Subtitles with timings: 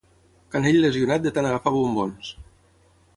[0.55, 2.33] Canell lesionat de tant agafar bombons.